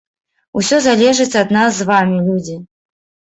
[0.59, 2.57] Усё залежыць ад нас з вамі, людзі.